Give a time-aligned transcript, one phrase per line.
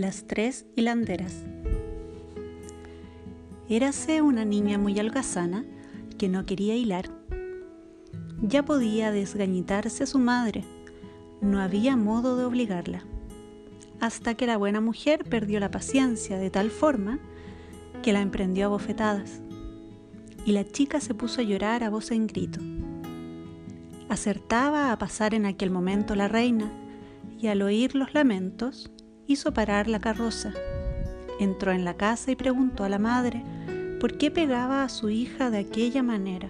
[0.00, 1.44] Las tres hilanderas.
[3.68, 5.66] Érase una niña muy algazana
[6.16, 7.10] que no quería hilar.
[8.40, 10.64] Ya podía desgañitarse su madre,
[11.42, 13.04] no había modo de obligarla,
[14.00, 17.18] hasta que la buena mujer perdió la paciencia de tal forma
[18.02, 19.42] que la emprendió a bofetadas,
[20.46, 22.60] y la chica se puso a llorar a voz en grito.
[24.08, 26.72] Acertaba a pasar en aquel momento la reina,
[27.38, 28.90] y al oír los lamentos,
[29.30, 30.52] hizo parar la carroza.
[31.38, 33.44] Entró en la casa y preguntó a la madre
[34.00, 36.48] por qué pegaba a su hija de aquella manera,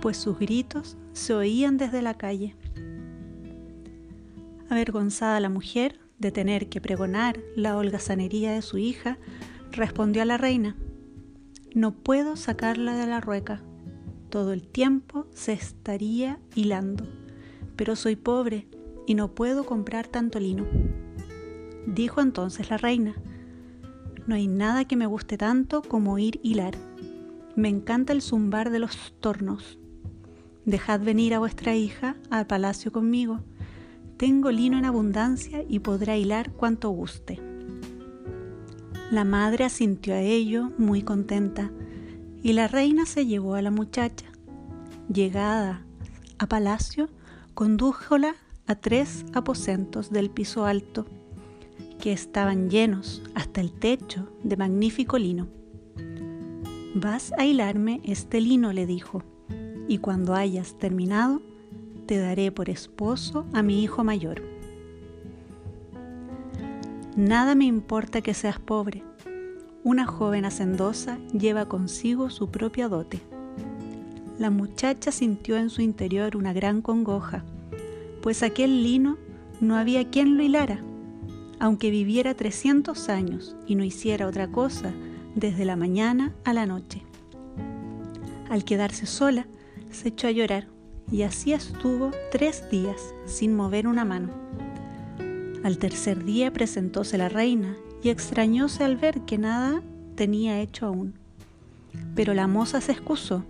[0.00, 2.56] pues sus gritos se oían desde la calle.
[4.70, 9.18] Avergonzada la mujer de tener que pregonar la holgazanería de su hija,
[9.70, 10.76] respondió a la reina,
[11.74, 13.62] no puedo sacarla de la rueca,
[14.30, 17.06] todo el tiempo se estaría hilando,
[17.76, 18.66] pero soy pobre
[19.06, 20.64] y no puedo comprar tanto lino.
[21.86, 23.14] Dijo entonces la reina,
[24.26, 26.74] no hay nada que me guste tanto como ir hilar.
[27.56, 29.78] Me encanta el zumbar de los tornos.
[30.64, 33.40] Dejad venir a vuestra hija al palacio conmigo.
[34.16, 37.40] Tengo lino en abundancia y podrá hilar cuanto guste.
[39.10, 41.72] La madre asintió a ello muy contenta
[42.42, 44.26] y la reina se llevó a la muchacha.
[45.12, 45.84] Llegada
[46.38, 47.08] a palacio,
[47.54, 48.36] condújola
[48.68, 51.06] a tres aposentos del piso alto
[52.02, 55.46] que estaban llenos hasta el techo de magnífico lino.
[56.96, 59.22] Vas a hilarme este lino, le dijo,
[59.86, 61.40] y cuando hayas terminado,
[62.06, 64.42] te daré por esposo a mi hijo mayor.
[67.14, 69.04] Nada me importa que seas pobre.
[69.84, 73.20] Una joven hacendosa lleva consigo su propia dote.
[74.40, 77.44] La muchacha sintió en su interior una gran congoja,
[78.22, 79.18] pues aquel lino
[79.60, 80.82] no había quien lo hilara
[81.62, 84.92] aunque viviera 300 años y no hiciera otra cosa
[85.36, 87.04] desde la mañana a la noche.
[88.50, 89.46] Al quedarse sola,
[89.92, 90.66] se echó a llorar
[91.12, 94.30] y así estuvo tres días sin mover una mano.
[95.62, 99.84] Al tercer día presentóse la reina y extrañóse al ver que nada
[100.16, 101.14] tenía hecho aún.
[102.16, 103.44] Pero la moza se excusó,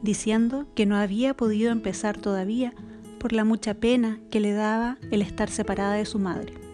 [0.00, 2.72] diciendo que no había podido empezar todavía
[3.18, 6.69] por la mucha pena que le daba el estar separada de su madre.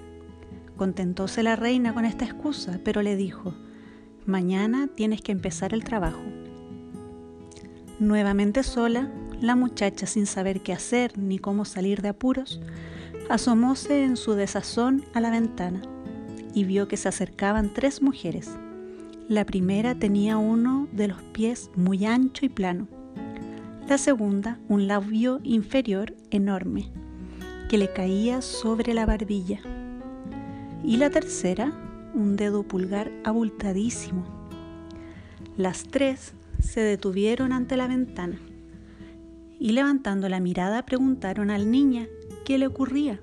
[0.77, 3.55] Contentóse la reina con esta excusa, pero le dijo,
[4.27, 6.21] mañana tienes que empezar el trabajo.
[7.99, 9.11] Nuevamente sola,
[9.41, 12.61] la muchacha, sin saber qué hacer ni cómo salir de apuros,
[13.31, 15.81] asomóse en su desazón a la ventana
[16.53, 18.51] y vio que se acercaban tres mujeres.
[19.29, 22.87] La primera tenía uno de los pies muy ancho y plano.
[23.89, 26.91] La segunda, un labio inferior enorme,
[27.71, 29.61] que le caía sobre la barbilla
[30.87, 31.73] y la tercera
[32.15, 34.25] un dedo pulgar abultadísimo.
[35.57, 38.39] Las tres se detuvieron ante la ventana
[39.59, 42.07] y levantando la mirada preguntaron al niña
[42.45, 43.21] qué le ocurría.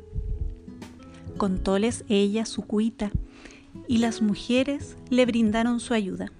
[1.37, 3.11] Contóles ella su cuita
[3.87, 6.31] y las mujeres le brindaron su ayuda.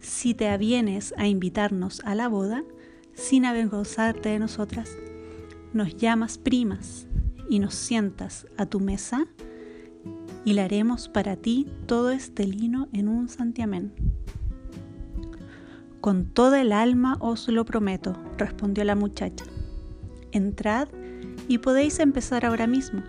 [0.00, 2.64] Si te avienes a invitarnos a la boda,
[3.14, 4.90] sin avergonzarte de nosotras,
[5.72, 7.06] nos llamas primas
[7.48, 9.26] y nos sientas a tu mesa,
[10.44, 13.92] hilaremos para ti todo este lino en un santiamén.
[16.00, 19.44] Con toda el alma os lo prometo, respondió la muchacha.
[20.32, 20.88] Entrad
[21.48, 23.02] y podéis empezar ahora mismo.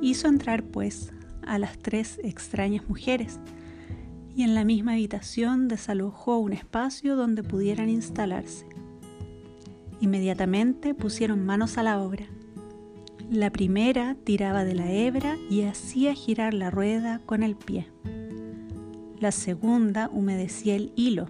[0.00, 1.12] Hizo entrar, pues,
[1.46, 3.38] a las tres extrañas mujeres
[4.36, 8.66] y en la misma habitación desalojó un espacio donde pudieran instalarse.
[10.00, 12.26] Inmediatamente pusieron manos a la obra
[13.30, 17.86] la primera tiraba de la hebra y hacía girar la rueda con el pie.
[19.20, 21.28] La segunda humedecía el hilo.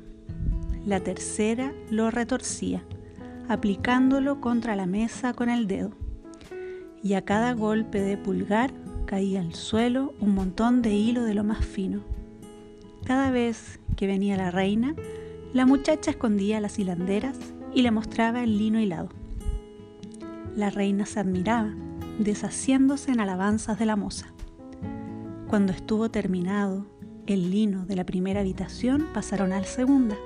[0.86, 2.84] La tercera lo retorcía,
[3.48, 5.90] aplicándolo contra la mesa con el dedo.
[7.02, 8.72] Y a cada golpe de pulgar
[9.06, 12.02] caía al suelo un montón de hilo de lo más fino.
[13.06, 14.94] Cada vez que venía la reina,
[15.52, 17.38] la muchacha escondía las hilanderas
[17.74, 19.08] y le mostraba el lino hilado.
[20.54, 21.74] La reina se admiraba
[22.18, 24.26] deshaciéndose en alabanzas de la moza.
[25.48, 26.86] Cuando estuvo terminado
[27.26, 30.16] el lino de la primera habitación, pasaron a la segunda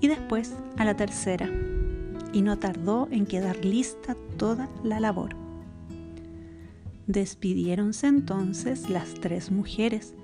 [0.00, 1.50] y después a la tercera,
[2.32, 5.34] y no tardó en quedar lista toda la labor.
[7.06, 10.14] Despidiéronse entonces las tres mujeres,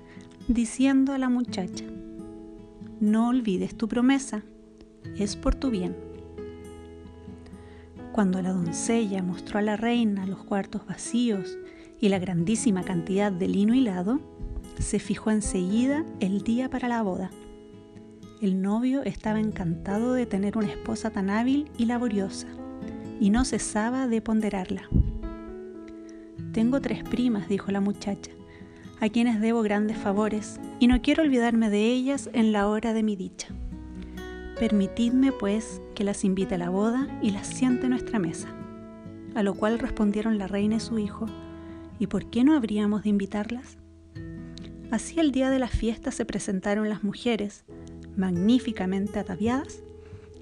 [0.47, 1.85] diciendo a la muchacha,
[2.99, 4.43] no olvides tu promesa,
[5.17, 6.12] es por tu bien.
[8.13, 11.57] Cuando la doncella mostró a la reina los cuartos vacíos
[11.99, 14.19] y la grandísima cantidad de lino hilado,
[14.77, 17.31] se fijó enseguida el día para la boda.
[18.39, 22.45] El novio estaba encantado de tener una esposa tan hábil y laboriosa,
[23.19, 24.83] y no cesaba de ponderarla.
[26.51, 28.29] Tengo tres primas, dijo la muchacha,
[28.99, 33.01] a quienes debo grandes favores, y no quiero olvidarme de ellas en la hora de
[33.01, 33.47] mi dicha.
[34.63, 38.47] Permitidme, pues, que las invite a la boda y las siente en nuestra mesa.
[39.35, 41.25] A lo cual respondieron la reina y su hijo,
[41.99, 43.77] ¿y por qué no habríamos de invitarlas?
[44.89, 47.65] Así el día de la fiesta se presentaron las mujeres,
[48.15, 49.83] magníficamente ataviadas,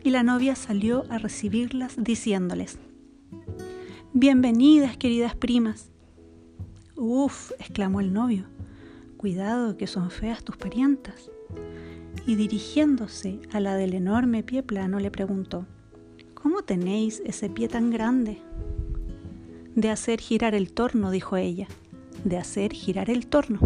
[0.03, 2.77] y la novia salió a recibirlas diciéndoles,
[4.13, 5.89] Bienvenidas, queridas primas.
[6.95, 8.45] Uf, exclamó el novio,
[9.17, 11.31] cuidado que son feas tus parientas.
[12.25, 15.65] Y dirigiéndose a la del enorme pie plano le preguntó,
[16.41, 18.41] ¿Cómo tenéis ese pie tan grande?
[19.75, 21.67] De hacer girar el torno, dijo ella,
[22.23, 23.59] de hacer girar el torno.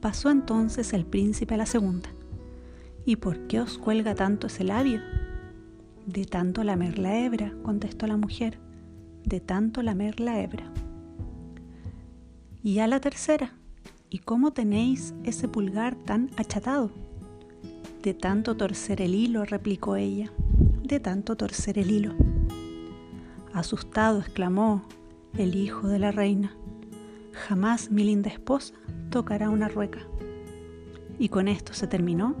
[0.00, 2.08] Pasó entonces el príncipe a la segunda.
[3.04, 5.02] ¿Y por qué os cuelga tanto ese labio?
[6.06, 8.58] De tanto lamer la hebra, contestó la mujer,
[9.24, 10.72] de tanto lamer la hebra.
[12.62, 13.52] Y a la tercera,
[14.10, 16.90] ¿y cómo tenéis ese pulgar tan achatado?
[18.02, 20.32] De tanto torcer el hilo, replicó ella,
[20.82, 22.14] de tanto torcer el hilo.
[23.52, 24.84] Asustado exclamó
[25.36, 26.54] el hijo de la reina,
[27.32, 28.74] jamás mi linda esposa
[29.10, 30.00] tocará una rueca.
[31.18, 32.36] Y con esto se terminó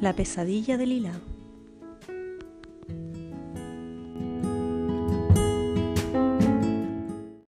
[0.00, 1.35] la pesadilla del hilado.